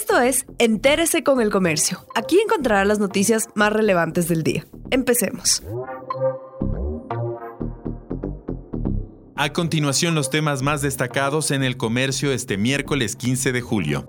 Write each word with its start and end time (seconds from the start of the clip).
Esto 0.00 0.20
es 0.20 0.46
Entérese 0.58 1.24
con 1.24 1.40
el 1.40 1.50
Comercio. 1.50 2.06
Aquí 2.14 2.38
encontrará 2.38 2.84
las 2.84 3.00
noticias 3.00 3.48
más 3.56 3.72
relevantes 3.72 4.28
del 4.28 4.44
día. 4.44 4.64
Empecemos. 4.92 5.60
A 9.34 9.52
continuación 9.52 10.14
los 10.14 10.30
temas 10.30 10.62
más 10.62 10.82
destacados 10.82 11.50
en 11.50 11.64
el 11.64 11.76
comercio 11.76 12.30
este 12.30 12.56
miércoles 12.56 13.16
15 13.16 13.50
de 13.50 13.60
julio. 13.60 14.08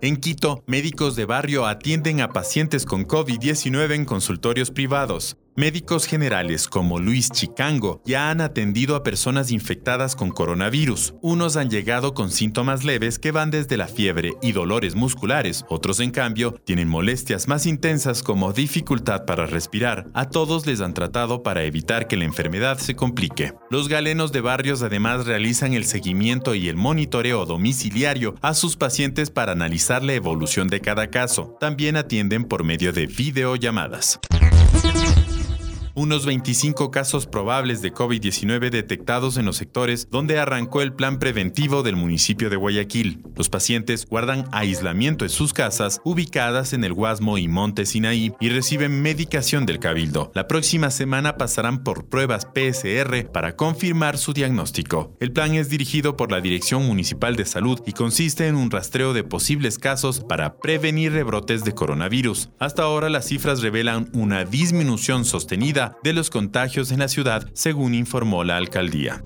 En 0.00 0.16
Quito, 0.16 0.64
médicos 0.66 1.14
de 1.14 1.24
barrio 1.24 1.64
atienden 1.66 2.20
a 2.20 2.30
pacientes 2.30 2.86
con 2.86 3.06
COVID-19 3.06 3.94
en 3.94 4.04
consultorios 4.04 4.72
privados. 4.72 5.36
Médicos 5.58 6.06
generales 6.06 6.68
como 6.68 7.00
Luis 7.00 7.30
Chicango 7.30 8.00
ya 8.04 8.30
han 8.30 8.40
atendido 8.40 8.94
a 8.94 9.02
personas 9.02 9.50
infectadas 9.50 10.14
con 10.14 10.30
coronavirus. 10.30 11.14
Unos 11.20 11.56
han 11.56 11.68
llegado 11.68 12.14
con 12.14 12.30
síntomas 12.30 12.84
leves 12.84 13.18
que 13.18 13.32
van 13.32 13.50
desde 13.50 13.76
la 13.76 13.88
fiebre 13.88 14.34
y 14.40 14.52
dolores 14.52 14.94
musculares, 14.94 15.64
otros 15.68 15.98
en 15.98 16.12
cambio 16.12 16.52
tienen 16.64 16.86
molestias 16.86 17.48
más 17.48 17.66
intensas 17.66 18.22
como 18.22 18.52
dificultad 18.52 19.24
para 19.24 19.46
respirar. 19.46 20.06
A 20.14 20.28
todos 20.28 20.64
les 20.64 20.80
han 20.80 20.94
tratado 20.94 21.42
para 21.42 21.64
evitar 21.64 22.06
que 22.06 22.16
la 22.16 22.24
enfermedad 22.24 22.78
se 22.78 22.94
complique. 22.94 23.52
Los 23.68 23.88
galenos 23.88 24.30
de 24.30 24.42
barrios 24.42 24.82
además 24.82 25.26
realizan 25.26 25.74
el 25.74 25.86
seguimiento 25.86 26.54
y 26.54 26.68
el 26.68 26.76
monitoreo 26.76 27.46
domiciliario 27.46 28.36
a 28.42 28.54
sus 28.54 28.76
pacientes 28.76 29.30
para 29.30 29.50
analizar 29.50 30.04
la 30.04 30.12
evolución 30.12 30.68
de 30.68 30.80
cada 30.80 31.08
caso. 31.08 31.56
También 31.58 31.96
atienden 31.96 32.44
por 32.44 32.62
medio 32.62 32.92
de 32.92 33.08
videollamadas 33.08 34.20
unos 35.98 36.24
25 36.26 36.92
casos 36.92 37.26
probables 37.26 37.82
de 37.82 37.92
COVID-19 37.92 38.70
detectados 38.70 39.36
en 39.36 39.46
los 39.46 39.56
sectores 39.56 40.08
donde 40.10 40.38
arrancó 40.38 40.80
el 40.80 40.92
plan 40.92 41.18
preventivo 41.18 41.82
del 41.82 41.96
municipio 41.96 42.50
de 42.50 42.56
Guayaquil. 42.56 43.24
Los 43.34 43.48
pacientes 43.48 44.06
guardan 44.06 44.48
aislamiento 44.52 45.24
en 45.24 45.30
sus 45.30 45.52
casas 45.52 46.00
ubicadas 46.04 46.72
en 46.72 46.84
el 46.84 46.92
Guasmo 46.92 47.36
y 47.36 47.48
Monte 47.48 47.84
Sinaí 47.84 48.32
y 48.38 48.48
reciben 48.48 49.02
medicación 49.02 49.66
del 49.66 49.80
cabildo. 49.80 50.30
La 50.36 50.46
próxima 50.46 50.90
semana 50.90 51.36
pasarán 51.36 51.82
por 51.82 52.06
pruebas 52.06 52.46
PSR 52.54 53.28
para 53.32 53.56
confirmar 53.56 54.18
su 54.18 54.32
diagnóstico. 54.32 55.16
El 55.18 55.32
plan 55.32 55.56
es 55.56 55.68
dirigido 55.68 56.16
por 56.16 56.30
la 56.30 56.40
Dirección 56.40 56.86
Municipal 56.86 57.34
de 57.34 57.44
Salud 57.44 57.80
y 57.86 57.92
consiste 57.92 58.46
en 58.46 58.54
un 58.54 58.70
rastreo 58.70 59.14
de 59.14 59.24
posibles 59.24 59.78
casos 59.80 60.20
para 60.20 60.58
prevenir 60.58 61.12
rebrotes 61.12 61.64
de 61.64 61.74
coronavirus. 61.74 62.50
Hasta 62.60 62.84
ahora 62.84 63.08
las 63.08 63.26
cifras 63.26 63.62
revelan 63.62 64.10
una 64.12 64.44
disminución 64.44 65.24
sostenida 65.24 65.87
de 66.02 66.12
los 66.12 66.30
contagios 66.30 66.90
en 66.92 66.98
la 66.98 67.08
ciudad, 67.08 67.48
según 67.54 67.94
informó 67.94 68.44
la 68.44 68.56
alcaldía. 68.56 69.22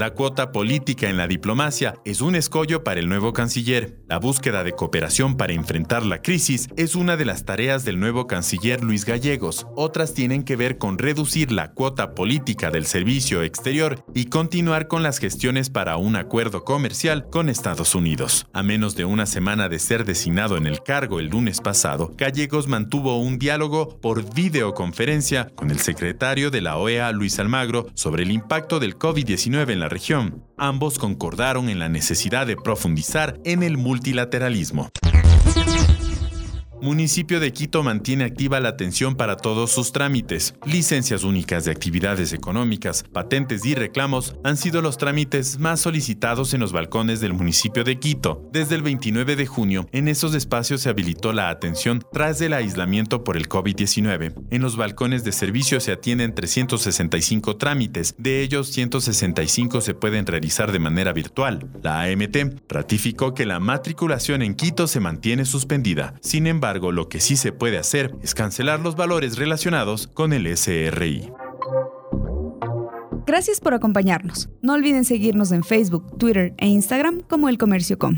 La 0.00 0.14
cuota 0.14 0.50
política 0.50 1.10
en 1.10 1.18
la 1.18 1.28
diplomacia 1.28 1.92
es 2.06 2.22
un 2.22 2.34
escollo 2.34 2.82
para 2.82 3.00
el 3.00 3.08
nuevo 3.10 3.34
canciller. 3.34 3.98
La 4.08 4.18
búsqueda 4.18 4.64
de 4.64 4.72
cooperación 4.72 5.36
para 5.36 5.52
enfrentar 5.52 6.06
la 6.06 6.22
crisis 6.22 6.70
es 6.78 6.94
una 6.94 7.18
de 7.18 7.26
las 7.26 7.44
tareas 7.44 7.84
del 7.84 8.00
nuevo 8.00 8.26
canciller 8.26 8.82
Luis 8.82 9.04
Gallegos. 9.04 9.66
Otras 9.76 10.14
tienen 10.14 10.42
que 10.42 10.56
ver 10.56 10.78
con 10.78 10.96
reducir 10.96 11.52
la 11.52 11.72
cuota 11.72 12.14
política 12.14 12.70
del 12.70 12.86
servicio 12.86 13.42
exterior 13.42 14.02
y 14.14 14.30
continuar 14.30 14.88
con 14.88 15.02
las 15.02 15.18
gestiones 15.18 15.68
para 15.68 15.98
un 15.98 16.16
acuerdo 16.16 16.64
comercial 16.64 17.28
con 17.28 17.50
Estados 17.50 17.94
Unidos. 17.94 18.46
A 18.54 18.62
menos 18.62 18.96
de 18.96 19.04
una 19.04 19.26
semana 19.26 19.68
de 19.68 19.78
ser 19.78 20.06
designado 20.06 20.56
en 20.56 20.66
el 20.66 20.82
cargo 20.82 21.20
el 21.20 21.26
lunes 21.26 21.60
pasado, 21.60 22.14
Gallegos 22.16 22.68
mantuvo 22.68 23.20
un 23.20 23.38
diálogo 23.38 24.00
por 24.00 24.32
videoconferencia 24.32 25.50
con 25.54 25.70
el 25.70 25.78
secretario 25.78 26.50
de 26.50 26.62
la 26.62 26.78
OEA, 26.78 27.12
Luis 27.12 27.38
Almagro, 27.38 27.88
sobre 27.92 28.22
el 28.22 28.30
impacto 28.30 28.80
del 28.80 28.98
COVID-19 28.98 29.72
en 29.72 29.80
la 29.80 29.89
región. 29.90 30.42
Ambos 30.56 30.98
concordaron 30.98 31.68
en 31.68 31.78
la 31.78 31.88
necesidad 31.90 32.46
de 32.46 32.56
profundizar 32.56 33.38
en 33.44 33.62
el 33.62 33.76
multilateralismo. 33.76 34.88
Municipio 36.82 37.40
de 37.40 37.52
Quito 37.52 37.82
mantiene 37.82 38.24
activa 38.24 38.58
la 38.58 38.70
atención 38.70 39.14
para 39.14 39.36
todos 39.36 39.70
sus 39.70 39.92
trámites. 39.92 40.54
Licencias 40.64 41.24
únicas 41.24 41.66
de 41.66 41.72
actividades 41.72 42.32
económicas, 42.32 43.04
patentes 43.12 43.66
y 43.66 43.74
reclamos 43.74 44.34
han 44.44 44.56
sido 44.56 44.80
los 44.80 44.96
trámites 44.96 45.58
más 45.58 45.80
solicitados 45.80 46.54
en 46.54 46.60
los 46.60 46.72
balcones 46.72 47.20
del 47.20 47.34
municipio 47.34 47.84
de 47.84 47.98
Quito. 47.98 48.48
Desde 48.50 48.76
el 48.76 48.82
29 48.82 49.36
de 49.36 49.46
junio, 49.46 49.86
en 49.92 50.08
esos 50.08 50.34
espacios 50.34 50.80
se 50.80 50.88
habilitó 50.88 51.34
la 51.34 51.50
atención 51.50 52.02
tras 52.12 52.40
el 52.40 52.54
aislamiento 52.54 53.24
por 53.24 53.36
el 53.36 53.48
COVID-19. 53.48 54.34
En 54.50 54.62
los 54.62 54.76
balcones 54.76 55.22
de 55.22 55.32
servicio 55.32 55.80
se 55.80 55.92
atienden 55.92 56.34
365 56.34 57.56
trámites, 57.56 58.14
de 58.16 58.40
ellos 58.40 58.68
165 58.68 59.82
se 59.82 59.94
pueden 59.94 60.24
realizar 60.24 60.72
de 60.72 60.78
manera 60.78 61.12
virtual. 61.12 61.68
La 61.82 62.02
AMT 62.02 62.62
ratificó 62.68 63.34
que 63.34 63.44
la 63.44 63.60
matriculación 63.60 64.40
en 64.40 64.54
Quito 64.54 64.86
se 64.86 65.00
mantiene 65.00 65.44
suspendida. 65.44 66.14
Sin 66.22 66.46
embargo, 66.70 66.92
lo 66.92 67.08
que 67.08 67.18
sí 67.18 67.34
se 67.34 67.50
puede 67.50 67.78
hacer 67.78 68.14
es 68.22 68.32
cancelar 68.32 68.78
los 68.78 68.94
valores 68.94 69.36
relacionados 69.36 70.06
con 70.06 70.32
el 70.32 70.46
SRI. 70.56 71.32
Gracias 73.26 73.60
por 73.60 73.74
acompañarnos. 73.74 74.48
No 74.62 74.74
olviden 74.74 75.04
seguirnos 75.04 75.50
en 75.50 75.64
Facebook, 75.64 76.16
Twitter 76.16 76.54
e 76.58 76.68
Instagram 76.68 77.22
como 77.28 77.48
El 77.48 77.58
Comercio 77.58 77.98
Com. 77.98 78.14